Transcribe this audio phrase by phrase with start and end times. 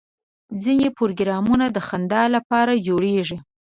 [0.63, 3.37] ځینې پروګرامونه د خندا لپاره جوړېږي.